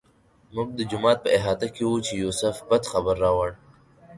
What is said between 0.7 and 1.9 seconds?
د جومات په احاطه کې